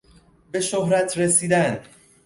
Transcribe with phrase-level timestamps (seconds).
[0.51, 1.79] به شهرت رسیدن